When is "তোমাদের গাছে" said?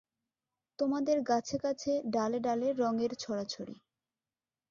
0.79-1.55